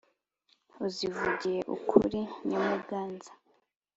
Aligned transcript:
uzivugiye 0.85 1.59
ukuri 1.75 2.19
nyamuganza, 2.47 3.31